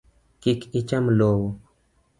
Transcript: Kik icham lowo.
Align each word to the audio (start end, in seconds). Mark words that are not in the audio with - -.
Kik 0.41 0.59
icham 0.79 1.05
lowo. 1.19 1.47